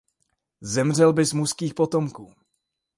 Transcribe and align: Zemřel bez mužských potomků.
Zemřel 0.61 1.13
bez 1.13 1.33
mužských 1.33 1.73
potomků. 1.73 2.33